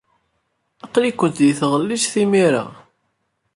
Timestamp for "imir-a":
2.23-2.65